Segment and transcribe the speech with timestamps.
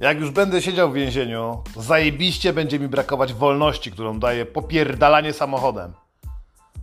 [0.00, 5.92] Jak już będę siedział w więzieniu, zajebiście będzie mi brakować wolności, którą daje popierdalanie samochodem.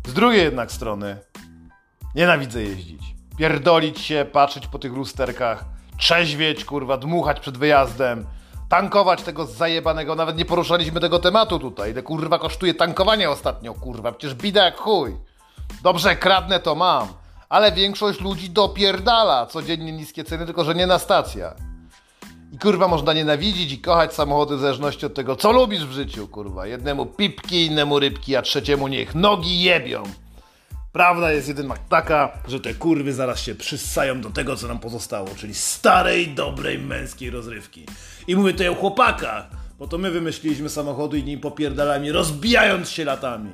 [0.07, 1.17] Z drugiej jednak strony,
[2.15, 3.01] nienawidzę jeździć.
[3.37, 5.65] Pierdolić się, patrzeć po tych lusterkach,
[5.97, 8.25] trzeźwieć, kurwa, dmuchać przed wyjazdem,
[8.69, 11.91] tankować tego zajebanego, nawet nie poruszaliśmy tego tematu tutaj.
[11.91, 15.15] Ile kurwa kosztuje tankowanie ostatnio, kurwa, przecież bida jak chuj.
[15.83, 17.07] Dobrze, kradnę to mam,
[17.49, 21.74] ale większość ludzi dopierdala codziennie niskie ceny, tylko że nie na stacjach.
[22.55, 26.27] I kurwa można nienawidzić i kochać samochody w zależności od tego, co lubisz w życiu,
[26.27, 26.67] kurwa.
[26.67, 30.03] Jednemu pipki, innemu rybki, a trzeciemu niech nogi jebią.
[30.91, 35.27] Prawda jest jednak taka, że te kurwy zaraz się przyssają do tego, co nam pozostało,
[35.37, 37.85] czyli starej, dobrej, męskiej rozrywki.
[38.27, 43.05] I mówię tutaj o chłopakach, bo to my wymyśliliśmy samochody i nim popierdalami, rozbijając się
[43.05, 43.49] latami.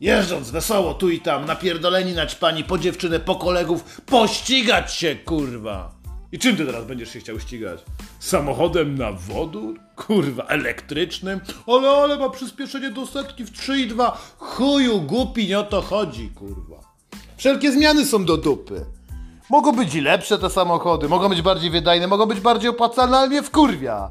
[0.00, 6.01] Jeżdżąc wesoło tu i tam, napierdoleni naćpani po dziewczynę, po kolegów, pościgać się, kurwa!
[6.32, 7.84] I czym ty teraz będziesz się chciał ścigać?
[8.18, 9.80] Samochodem na wodór?
[9.96, 11.40] Kurwa, elektrycznym?
[11.66, 14.12] Ale, ale ma przyspieszenie do setki w 3,2.
[14.38, 16.80] Chuju, głupi, nie o to chodzi, kurwa.
[17.36, 18.84] Wszelkie zmiany są do dupy.
[19.50, 23.28] Mogą być i lepsze te samochody, mogą być bardziej wydajne, mogą być bardziej opłacalne, ale
[23.28, 24.10] mnie wkurwia.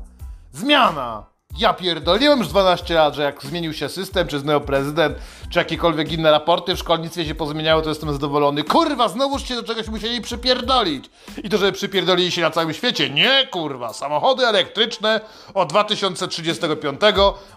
[0.53, 1.30] Zmiana!
[1.57, 5.17] Ja pierdoliłem już 12 lat, że jak zmienił się system, czy znowu prezydent,
[5.49, 8.63] czy jakiekolwiek inne raporty w szkolnictwie się pozmieniały, to jestem zadowolony.
[8.63, 11.05] Kurwa, znowuż się do czegoś musieli przypierdolić.
[11.43, 13.09] I to, żeby przypierdolili się na całym świecie.
[13.09, 13.93] Nie, kurwa.
[13.93, 15.21] Samochody elektryczne
[15.53, 17.01] od 2035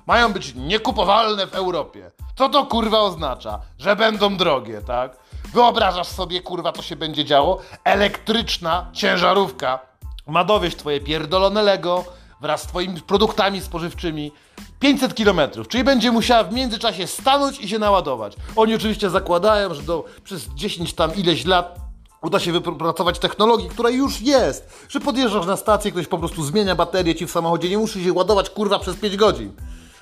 [0.06, 2.10] mają być niekupowalne w Europie.
[2.36, 3.60] Co to kurwa oznacza?
[3.78, 5.16] Że będą drogie, tak?
[5.52, 7.62] Wyobrażasz sobie, kurwa, co się będzie działo?
[7.84, 9.78] Elektryczna ciężarówka
[10.26, 12.04] ma dowieść twoje pierdolone Lego,
[12.44, 14.32] wraz z Twoimi produktami spożywczymi
[14.80, 18.36] 500 km, czyli będzie musiała w międzyczasie stanąć i się naładować.
[18.56, 21.78] Oni oczywiście zakładają, że do, przez 10 tam ileś lat
[22.22, 26.74] uda się wypracować technologię, która już jest, że podjeżdżasz na stację, ktoś po prostu zmienia
[26.74, 29.52] baterię ci w samochodzie, nie musi się ładować kurwa przez 5 godzin.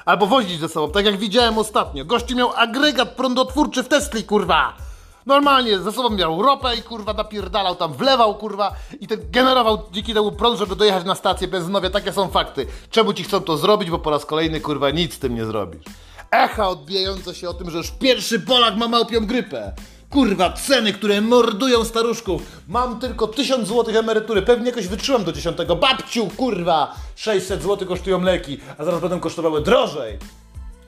[0.05, 2.05] Albo wozić ze sobą, tak jak widziałem ostatnio.
[2.05, 4.77] Gościu miał agregat prądotwórczy w Tesli, kurwa!
[5.27, 10.15] Normalnie ze sobą miał ropę i kurwa napierdalał tam, wlewał kurwa i ten generował dzięki
[10.15, 11.91] temu prąd, żeby dojechać na stację benzynowie.
[11.91, 12.67] Takie są fakty.
[12.91, 13.91] Czemu ci chcą to zrobić?
[13.91, 15.85] Bo po raz kolejny kurwa nic z tym nie zrobisz.
[16.31, 19.73] Echa odbijające się o tym, że już pierwszy Polak ma małpią grypę.
[20.11, 22.43] Kurwa, ceny, które mordują staruszków.
[22.69, 24.43] Mam tylko 1000 zł emerytury.
[24.43, 25.57] Pewnie jakoś wytrzymam do 10.
[25.81, 26.95] Babciu, kurwa!
[27.17, 30.19] 600 zł kosztują leki, a zaraz będą kosztowały drożej.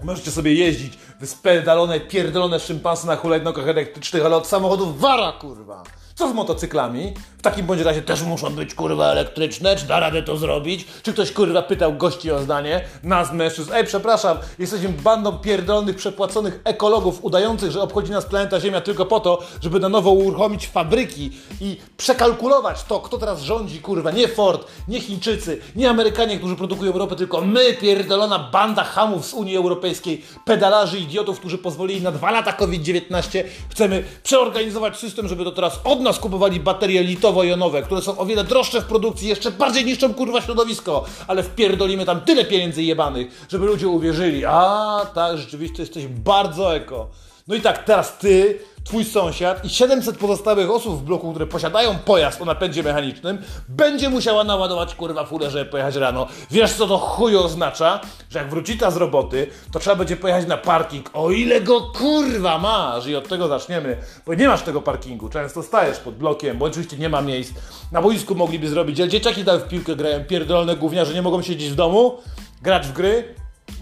[0.02, 5.82] Możecie sobie jeździć wyspedalone, pierdolone szympansy na hulajnogach elektrycznych, ale od samochodów wara, kurwa.
[6.14, 7.14] Co z motocyklami?
[7.38, 10.86] W takim bądź razie też muszą być kurwa elektryczne, czy da radę to zrobić?
[11.02, 12.84] Czy ktoś kurwa pytał gości o zdanie?
[13.02, 18.80] Nas mężczyzn, ej przepraszam, jesteśmy bandą pierdolonych, przepłaconych ekologów udających, że obchodzi nas planeta Ziemia
[18.80, 21.30] tylko po to, żeby na nowo uruchomić fabryki
[21.60, 26.92] i przekalkulować to, kto teraz rządzi, kurwa, nie Ford, nie Chińczycy, nie Amerykanie, którzy produkują
[26.92, 32.30] ropę, tylko my, pierdolona banda hamów z Unii Europejskiej, pedalarzy, idiotów, którzy pozwolili na dwa
[32.30, 38.18] lata COVID-19, chcemy przeorganizować system, żeby to teraz od nas kupowali baterie litowo-jonowe, które są
[38.18, 42.82] o wiele droższe w produkcji, jeszcze bardziej niszczą kurwa środowisko, ale wpierdolimy tam tyle pieniędzy
[42.82, 47.08] jebanych, żeby ludzie uwierzyli, a tak, rzeczywiście jesteś bardzo eko.
[47.48, 51.98] No i tak, teraz ty, twój sąsiad i 700 pozostałych osób w bloku, które posiadają
[51.98, 53.38] pojazd o napędzie mechanicznym,
[53.68, 56.26] będzie musiała naładować kurwa fulę, żeby pojechać rano.
[56.50, 58.00] Wiesz co to chuj oznacza?
[58.30, 61.80] Że jak wróci ta z roboty, to trzeba będzie pojechać na parking, o ile go
[61.80, 63.96] kurwa masz i od tego zaczniemy,
[64.26, 67.52] bo nie masz tego parkingu, często stajesz pod blokiem, bo oczywiście nie ma miejsc.
[67.92, 71.74] Na boisku mogliby zrobić, dzieciaki tam w piłkę grają, pierdolone gówniarze, nie mogą siedzieć w
[71.74, 72.18] domu,
[72.62, 73.34] grać w gry,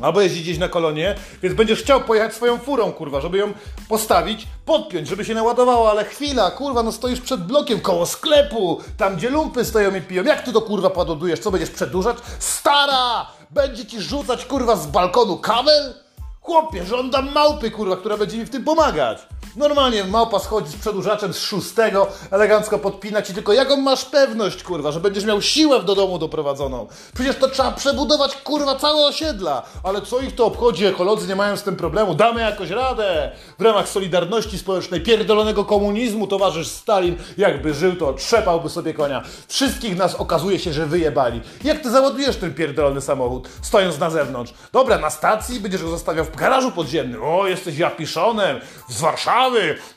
[0.03, 3.53] Albo jeździć gdzieś na kolonie, więc będziesz chciał pojechać swoją furą, kurwa, żeby ją
[3.89, 9.17] postawić, podpiąć, żeby się naładowała, ale chwila, kurwa, no stoisz przed blokiem, koło sklepu, tam
[9.17, 10.25] gdzie lumpy stoją i piją.
[10.25, 11.41] Jak ty to kurwa pododujesz?
[11.41, 12.17] Co będziesz przedłużać?
[12.39, 13.27] Stara!
[13.51, 15.95] Będzie ci rzucać kurwa z balkonu kabel?
[16.41, 19.19] Chłopie, żądam małpy, kurwa, która będzie mi w tym pomagać.
[19.57, 24.93] Normalnie małpa schodzi z przedłużaczem z szóstego, elegancko podpina ci, tylko jaką masz pewność, kurwa,
[24.93, 26.87] że będziesz miał siłę do domu doprowadzoną?
[27.15, 29.63] Przecież to trzeba przebudować, kurwa, całe osiedla.
[29.85, 30.87] Ale co ich to obchodzi?
[30.87, 32.15] Ekolodzy nie mają z tym problemu.
[32.15, 33.33] Damy jakoś radę.
[33.59, 39.23] W ramach Solidarności Społecznej, pierdolonego komunizmu, towarzysz Stalin, jakby żył, to trzepałby sobie konia.
[39.49, 41.41] Wszystkich nas okazuje się, że wyjebali.
[41.65, 44.55] Jak ty załadujesz ten pierdolony samochód, stojąc na zewnątrz?
[44.73, 47.25] Dobra, na stacji będziesz go zostawiał w garażu podziemnym.
[47.25, 49.42] O, jesteś japiszonem z Warszawy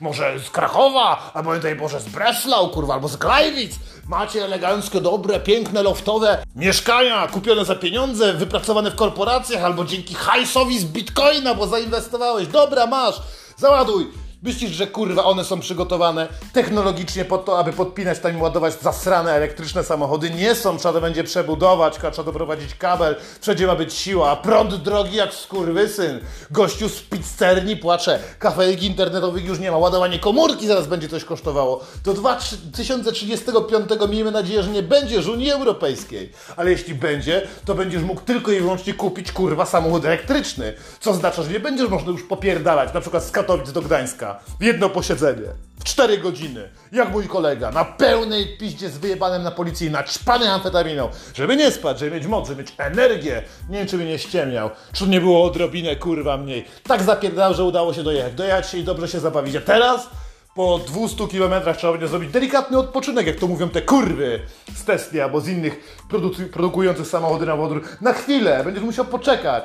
[0.02, 3.76] może z Krakowa, albo daj Boże z Breslau, kurwa, albo z Glajwic.
[4.08, 10.80] Macie eleganckie, dobre, piękne, loftowe mieszkania kupione za pieniądze, wypracowane w korporacjach, albo dzięki hajsowi
[10.80, 12.48] z bitcoina, bo zainwestowałeś.
[12.48, 13.16] Dobra, masz,
[13.58, 14.25] załaduj.
[14.46, 19.32] Myślisz, że kurwa one są przygotowane technologicznie po to, aby podpinać tam i ładować zasrane
[19.32, 20.30] elektryczne samochody?
[20.30, 24.76] Nie są, trzeba to będzie przebudować, trzeba doprowadzić kabel, wszędzie ma być siła, a prąd
[24.76, 26.20] drogi jak skurwysyn.
[26.52, 31.84] Gościu z pizzerni płacze, kafelek internetowych już nie ma, ładowanie komórki zaraz będzie coś kosztowało.
[32.04, 36.32] Do 2035 miejmy nadzieję, że nie będzie z Unii Europejskiej.
[36.58, 40.74] Ale jeśli będzie, to będziesz mógł tylko i wyłącznie kupić kurwa samochód elektryczny.
[41.00, 44.64] Co oznacza, że nie będziesz można już popierdalać, na przykład z Katowic do Gdańska w
[44.64, 45.48] jedno posiedzenie.
[45.80, 46.70] W 4 godziny.
[46.92, 47.72] Jak mój kolega.
[47.72, 51.10] Na pełnej piździe z wyjebanem na policji, naćpany amfetaminą.
[51.34, 53.44] Żeby nie spać, żeby mieć moc, żeby mieć energię.
[53.70, 54.70] Nie wiem, czy mnie nie ściemniał.
[54.94, 56.66] Czy nie było odrobinę kurwa mniej.
[56.84, 58.34] Tak zapierdał, że udało się dojechać.
[58.34, 59.56] Dojechać się i dobrze się zabawić.
[59.56, 60.10] A teraz
[60.56, 64.40] po 200 kilometrach trzeba będzie zrobić delikatny odpoczynek, jak to mówią te kurwy
[64.76, 67.82] z Tesla albo z innych produ- produkujących samochody na wodór.
[68.02, 69.64] Na chwilę, będziesz musiał poczekać.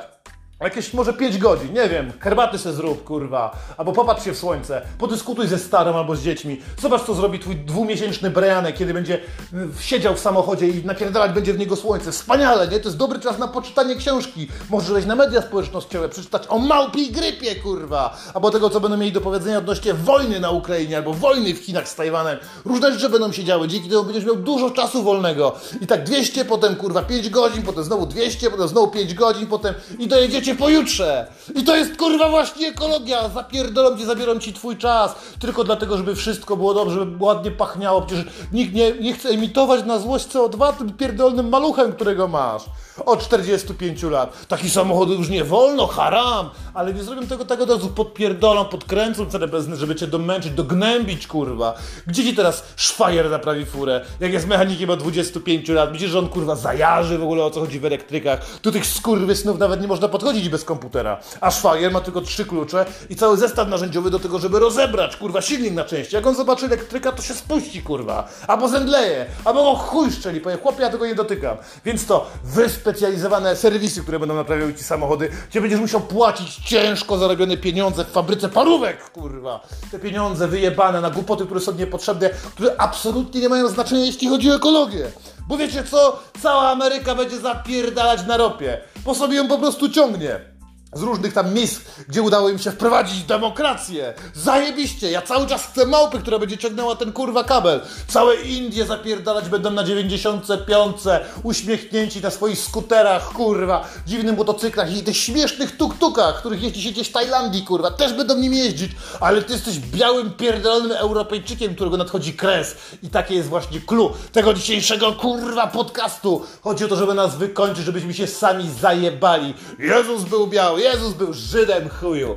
[0.61, 4.81] Jakieś może 5 godzin, nie wiem, herbaty se zrób, kurwa, albo popatrz się w słońce,
[4.97, 9.15] podyskutuj ze starym albo z dziećmi, zobacz co zrobi twój dwumiesięczny Brianek, kiedy będzie
[9.53, 12.11] y, siedział w samochodzie i napierdalać będzie w niego słońce.
[12.11, 12.79] Wspaniale, nie?
[12.79, 14.47] To jest dobry czas na poczytanie książki.
[14.69, 19.11] Możesz wejść na media społecznościowe, przeczytać o małpiej grypie, kurwa, albo tego, co będą mieli
[19.11, 22.37] do powiedzenia odnośnie wojny na Ukrainie, albo wojny w Chinach z Tajwanem.
[22.65, 25.55] Różne rzeczy będą się działy, dzięki temu będziesz miał dużo czasu wolnego.
[25.81, 29.73] I tak 200, potem kurwa 5 godzin, potem znowu 200, potem znowu 5 godzin, potem
[29.99, 31.27] i dojedziecie pojutrze.
[31.55, 33.29] I to jest kurwa właśnie ekologia.
[33.29, 35.15] Zapierdolą ci, zabiorą ci twój czas.
[35.39, 38.01] Tylko dlatego, żeby wszystko było dobrze, żeby ładnie pachniało.
[38.01, 42.63] Przecież nikt nie, nie chce emitować na złość CO2 tym pierdolnym maluchem, którego masz.
[43.05, 44.47] Od 45 lat.
[44.47, 46.49] Taki samochód już nie wolno, haram.
[46.73, 47.89] Ale nie zrobią tego tak od razu.
[47.89, 51.73] Podpierdolą, podkręcą cenę benzyny, żeby cię domęczyć, dognębić, kurwa.
[52.07, 54.05] Gdzie ci teraz szwajer naprawi furę?
[54.19, 55.91] Jak jest mechanikiem od 25 lat.
[55.91, 58.59] Myślisz, że on kurwa zajarzy w ogóle o co chodzi w elektrykach.
[58.61, 61.19] Tu tych skurwysnów nawet nie można podchodzić bez komputera.
[61.41, 65.41] A szwajer ma tylko trzy klucze i cały zestaw narzędziowy do tego, żeby rozebrać, kurwa,
[65.41, 66.15] silnik na części.
[66.15, 68.27] Jak on zobaczy elektryka, to się spuści, kurwa.
[68.47, 71.57] Albo zemdleje, albo go chuj szczeli, powie, chłopie, ja tego nie dotykam.
[71.85, 77.57] Więc to wyspecjalizowane serwisy, które będą naprawiały ci samochody, gdzie będziesz musiał płacić ciężko zarobione
[77.57, 79.67] pieniądze w fabryce parówek, kurwa.
[79.91, 84.51] Te pieniądze wyjebane na głupoty, które są niepotrzebne, które absolutnie nie mają znaczenia, jeśli chodzi
[84.51, 85.11] o ekologię.
[85.51, 86.19] Bo wiecie co?
[86.41, 90.50] Cała Ameryka będzie zapierdalać na ropie, bo sobie ją po prostu ciągnie
[90.93, 94.13] z różnych tam miejsc, gdzie udało im się wprowadzić demokrację.
[94.33, 95.11] Zajebiście!
[95.11, 97.81] Ja cały czas chcę małpy, która będzie ciągnęła ten kurwa kabel.
[98.07, 100.97] Całe Indie zapierdalać będą na 95,
[101.43, 107.09] uśmiechnięci na swoich skuterach, kurwa, dziwnych motocyklach i tych śmiesznych tuk-tukach, których jeździ się gdzieś
[107.09, 112.33] w Tajlandii, kurwa, też będą nim jeździć, ale ty jesteś białym, pierdolonym Europejczykiem, którego nadchodzi
[112.33, 112.75] kres.
[113.03, 116.45] I takie jest właśnie clue tego dzisiejszego, kurwa, podcastu.
[116.61, 119.53] Chodzi o to, żeby nas wykończyć, żebyśmy się sami zajebali.
[119.79, 122.35] Jezus był biały, Jezus był Żydem, chuju.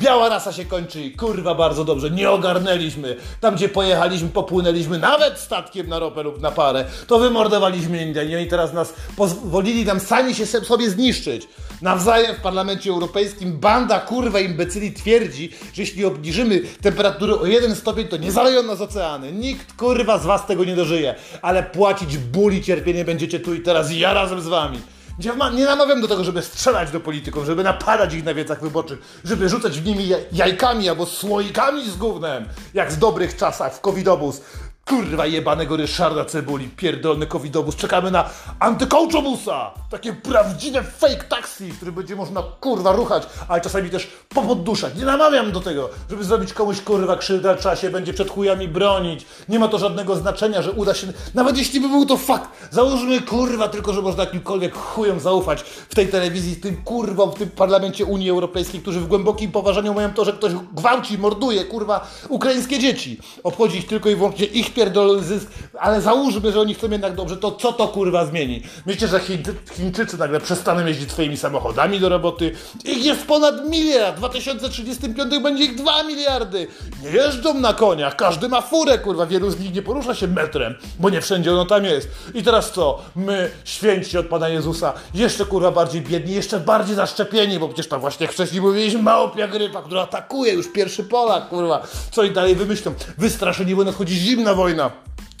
[0.00, 3.16] Biała rasa się kończy i kurwa bardzo dobrze, nie ogarnęliśmy.
[3.40, 8.48] Tam gdzie pojechaliśmy, popłynęliśmy nawet statkiem na ropę lub na parę, to wymordowaliśmy Indianie i
[8.48, 11.48] teraz nas pozwolili nam sami się sobie zniszczyć.
[11.82, 18.08] Nawzajem w Parlamencie Europejskim banda kurwa imbecyli twierdzi, że jeśli obniżymy temperaturę o jeden stopień,
[18.08, 19.32] to nie zaleją nas oceany.
[19.32, 23.60] Nikt kurwa z was tego nie dożyje, ale płacić ból i cierpienie będziecie tu i
[23.60, 24.78] teraz ja razem z wami.
[25.54, 29.48] Nie namawiam do tego, żeby strzelać do polityków, żeby napadać ich na wiecach wyborczych, żeby
[29.48, 34.40] rzucać w nimi jajkami albo słoikami z gównem, jak w dobrych czasach w covidobus.
[34.84, 37.76] Kurwa jebanego Ryszarda Cebuli, pierdolny covidobus.
[37.76, 39.70] Czekamy na antykołczobusa!
[39.90, 44.94] Takie prawdziwe fake taxi, w którym będzie można kurwa ruchać, ale czasami też popodduszać.
[44.94, 49.26] Nie namawiam do tego, żeby zrobić komuś kurwa krzywdę, trzeba się będzie przed chujami bronić.
[49.48, 53.20] Nie ma to żadnego znaczenia, że uda się, nawet jeśli by był to fakt, załóżmy
[53.20, 58.04] kurwa tylko, że można jakimkolwiek chujom zaufać w tej telewizji, tym kurwom, w tym parlamencie
[58.04, 63.20] Unii Europejskiej, którzy w głębokim poważaniu mają to, że ktoś gwałci, morduje kurwa ukraińskie dzieci.
[63.44, 67.36] Obchodzi ich tylko i wyłącznie ich pierdolony zysk, ale załóżmy, że oni chcą jednak dobrze,
[67.36, 68.62] to co to kurwa zmieni?
[68.86, 72.52] Myślicie, że Chińczy, Chińczycy nagle przestaną jeździć swoimi samochodami do roboty?
[72.84, 76.66] Ich jest ponad miliard, w 2035 będzie ich 2 miliardy.
[77.02, 80.74] Nie jeżdżą na koniach, każdy ma furę, kurwa, wielu z nich nie porusza się metrem,
[80.98, 82.08] bo nie wszędzie ono tam jest.
[82.34, 82.98] I teraz co?
[83.16, 88.00] My, święci od Pana Jezusa, jeszcze kurwa bardziej biedni, jeszcze bardziej zaszczepieni, bo przecież tam
[88.00, 91.82] właśnie wcześniej mówiliśmy, małpia grypa, która atakuje już pierwszy Polak, kurwa.
[92.10, 92.94] Co i dalej wymyślą?
[93.18, 94.90] Wystraszeni, bo nadchodzi zimna wojna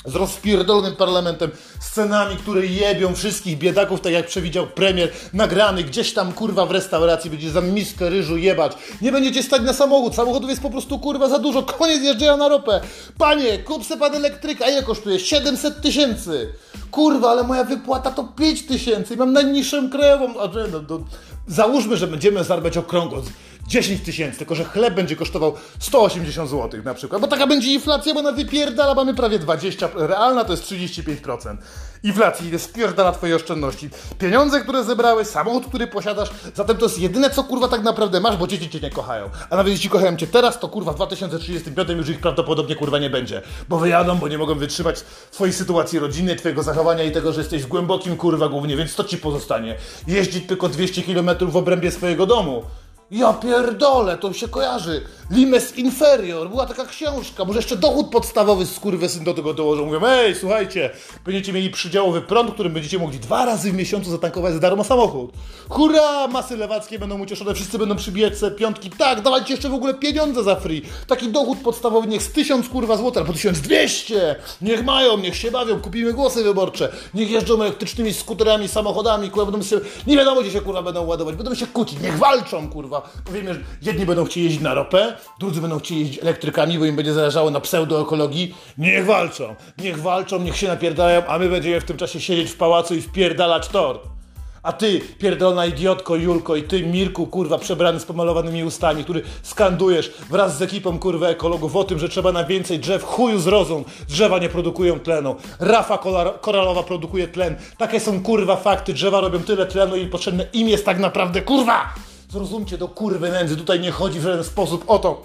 [0.04, 1.50] z rozpierdolonym parlamentem,
[1.80, 7.30] scenami, które jebią wszystkich biedaków, tak jak przewidział premier, nagrany gdzieś tam kurwa w restauracji,
[7.30, 8.72] będzie za miskę ryżu jebać.
[9.02, 12.48] Nie będziecie stać na samochód, samochodów jest po prostu kurwa za dużo, koniec jeżdżenia na
[12.48, 12.80] ropę.
[13.18, 15.18] Panie, kup se pan elektryka, a ile kosztuje?
[15.18, 16.48] 700 tysięcy.
[16.90, 20.34] Kurwa, ale moja wypłata to 5 tysięcy i mam najniższą krajową.
[20.72, 21.00] No, no,
[21.46, 23.22] załóżmy, że będziemy zarabiać okrągło
[23.70, 28.14] 10 tysięcy, tylko że chleb będzie kosztował 180 zł na przykład, bo taka będzie inflacja,
[28.14, 31.56] bo na wypierdala mamy prawie 20, realna to jest 35%.
[32.02, 33.90] Inflacji ile spierdala twoje oszczędności.
[34.18, 38.36] Pieniądze, które zebrałeś, samochód, który posiadasz, zatem to jest jedyne, co kurwa tak naprawdę masz,
[38.36, 39.30] bo dzieci cię nie kochają.
[39.50, 43.10] A nawet jeśli kochają cię teraz, to kurwa w 2035 już ich prawdopodobnie kurwa nie
[43.10, 43.42] będzie.
[43.68, 45.00] Bo wyjadą, bo nie mogą wytrzymać
[45.30, 49.04] twojej sytuacji rodzinnej, twojego zachowania i tego, że jesteś w głębokim kurwa głównie, więc co
[49.04, 49.76] ci pozostanie?
[50.06, 52.62] Jeździć tylko 200 km w obrębie swojego domu.
[53.10, 55.02] Ja pierdolę, to się kojarzy.
[55.30, 57.44] Limes Inferior, była taka książka.
[57.44, 59.86] Może jeszcze dochód podstawowy z syn do tego dołożą.
[59.86, 60.90] Mówią, ej, słuchajcie,
[61.24, 65.32] będziecie mieli przydziałowy prąd, którym będziecie mogli dwa razy w miesiącu zatankować za darmo samochód.
[65.68, 68.90] Hurra, masy lewackie będą ucieszone, wszyscy będą przybijać sobie piątki.
[68.90, 70.82] Tak, dawajcie jeszcze w ogóle pieniądze za free.
[71.06, 74.36] Taki dochód podstawowy niech z tysiąc kurwa złota, albo 1200.
[74.62, 76.92] Niech mają, niech się bawią, kupimy głosy wyborcze.
[77.14, 81.36] Niech jeżdżą elektrycznymi skuterami, samochodami, kurwa, będą się, nie wiadomo gdzie się kurwa będą ładować,
[81.36, 82.99] będą się kłócić, niech walczą kurwa.
[83.24, 86.96] Powiemy, że jedni będą chcieli jeździć na ropę, drudzy będą chcieli jeździć elektrykami, bo im
[86.96, 88.54] będzie zależało na pseudoekologii.
[88.78, 92.56] Niech walczą, niech walczą, niech się napierdalają, a my będziemy w tym czasie siedzieć w
[92.56, 94.20] pałacu i wpierdalać tort.
[94.62, 100.12] A ty, pierdolona idiotko Julko i ty, Mirku, kurwa, przebrany z pomalowanymi ustami, który skandujesz
[100.30, 103.84] wraz z ekipą, kurwa, ekologów o tym, że trzeba na więcej drzew, chuju z rozą,
[104.08, 105.36] drzewa nie produkują tlenu.
[105.60, 105.98] Rafa
[106.40, 107.56] koralowa produkuje tlen.
[107.78, 111.94] Takie są, kurwa, fakty, drzewa robią tyle tlenu i potrzebne im jest tak naprawdę, kurwa!
[112.30, 115.22] Zrozumcie do kurwy nędzy, tutaj nie chodzi w żaden sposób o to,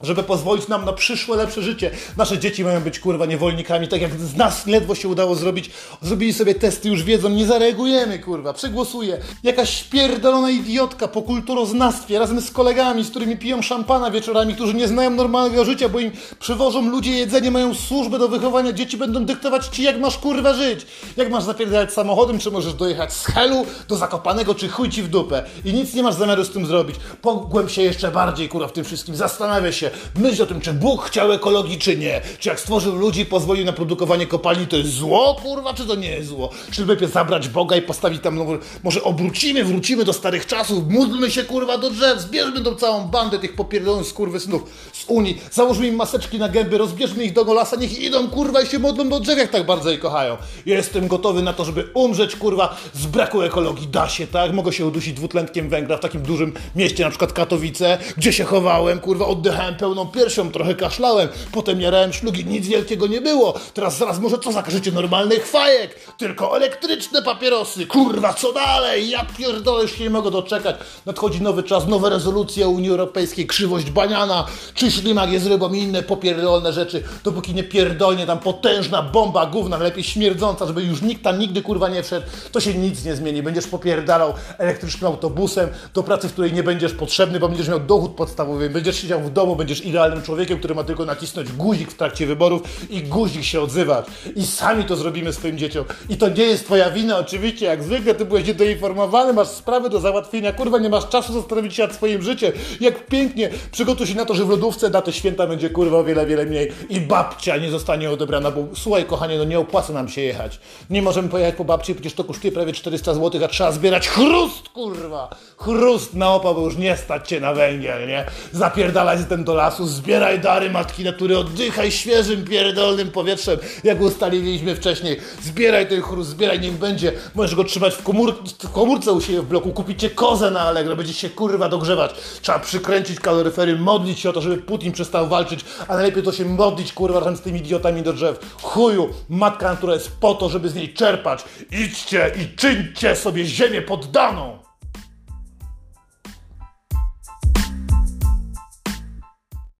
[0.00, 1.90] żeby pozwolić nam na przyszłe, lepsze życie.
[2.16, 5.70] Nasze dzieci mają być kurwa niewolnikami, tak jak z nas ledwo się udało zrobić.
[6.02, 9.18] Zrobili sobie testy, już wiedzą, nie zareagujemy kurwa, przegłosuje.
[9.42, 14.88] Jakaś spierdolona idiotka po kulturoznawstwie razem z kolegami, z którymi piją szampana wieczorami, którzy nie
[14.88, 19.66] znają normalnego życia, bo im przywożą ludzie jedzenie, mają służbę do wychowania dzieci, będą dyktować
[19.66, 20.86] ci jak masz kurwa żyć.
[21.16, 25.08] Jak masz zapierdalać samochodem, czy możesz dojechać z Helu do Zakopanego, czy chuj ci w
[25.08, 25.44] dupę.
[25.64, 26.96] I nic nie masz zamiaru z tym zrobić.
[27.22, 31.04] Pogłęb się jeszcze bardziej kurwa w tym wszystkim, zastanawia się, myśl o tym, czy Bóg
[31.04, 32.20] chciał ekologii, czy nie.
[32.38, 36.10] Czy jak stworzył ludzi pozwolił na produkowanie kopalni, to jest zło, kurwa, czy to nie
[36.10, 36.50] jest zło?
[36.70, 38.46] Czy lepiej zabrać Boga i postawić tam, no,
[38.82, 43.38] może obrócimy, wrócimy do starych czasów, módlmy się, kurwa, do drzew, zbierzmy tą całą bandę
[43.38, 48.00] tych popierdolonych skurwysynów z Unii, załóżmy im maseczki na gęby, rozbierzmy ich do golasa, niech
[48.00, 50.36] idą, kurwa, i się modlą do drzew, jak tak bardzo je kochają.
[50.66, 53.86] Jestem gotowy na to, żeby umrzeć, kurwa, z braku ekologii.
[53.86, 54.52] Da się, tak?
[54.52, 59.00] Mogę się udusić dwutlenkiem węgla w takim dużym mieście, na przykład Katowice, gdzie się chowałem,
[59.00, 63.54] kurwa, oddechałem pełną piersią, trochę kaszlałem, potem jarałem szlugi, nic wielkiego nie było.
[63.74, 67.86] Teraz zaraz może co zakażecie normalnych fajek, tylko elektryczne papierosy.
[67.86, 69.10] Kurwa, co dalej?
[69.10, 70.76] Ja pierdolę, już się nie mogę doczekać.
[71.06, 76.02] Nadchodzi nowy czas, nowe rezolucje Unii Europejskiej, krzywość baniana, czy ślimak jest rybą i inne
[76.02, 81.38] popierdolne rzeczy, dopóki nie pierdolnie tam potężna bomba gówna, lepiej śmierdząca, żeby już nikt tam
[81.38, 83.42] nigdy kurwa nie wszedł, to się nic nie zmieni.
[83.42, 88.14] Będziesz popierdalał elektrycznym autobusem do pracy, w której nie będziesz potrzebny, bo będziesz miał dochód
[88.14, 92.26] podstawowy, będziesz siedział w domu, będziesz idealnym człowiekiem, który ma tylko nacisnąć guzik w trakcie
[92.26, 94.06] wyborów i guzik się odzywać.
[94.36, 95.84] I sami to zrobimy swoim dzieciom.
[96.08, 100.00] I to nie jest twoja wina, oczywiście, jak zwykle ty byłeś niedoinformowany, masz sprawy do
[100.00, 102.52] załatwienia, kurwa, nie masz czasu zastanowić się nad swoim życiem.
[102.80, 106.04] Jak pięknie, przygotuj się na to, że w lodówce na te święta będzie kurwa o
[106.04, 110.08] wiele, wiele mniej i babcia nie zostanie odebrana, bo słuchaj kochanie, no nie opłaca nam
[110.08, 110.60] się jechać.
[110.90, 114.68] Nie możemy pojechać po babci, przecież to kosztuje prawie 400 zł, a trzeba zbierać chrust,
[114.68, 115.36] kurwa!
[115.56, 118.24] Chrust na opał, bo już nie stać cię na węgiel, nie?
[118.52, 125.20] Zapierdalać ten do lasu, zbieraj dary matki natury, oddychaj świeżym, pierdolnym powietrzem, jak ustaliliśmy wcześniej.
[125.42, 127.12] Zbieraj ten chrust, zbieraj, niech będzie.
[127.34, 130.96] Możesz go trzymać w, komór w komórce u siebie w bloku, kupicie kozę na Allegro,
[130.96, 132.14] będzie się kurwa dogrzewać.
[132.42, 136.44] Trzeba przykręcić kaloryfery, modlić się o to, żeby Putin przestał walczyć, a najlepiej to się
[136.44, 138.56] modlić, kurwa, razem z tymi idiotami do drzew.
[138.62, 141.44] Chuju, matka natura jest po to, żeby z niej czerpać.
[141.70, 144.67] Idźcie i czyńcie sobie ziemię poddaną!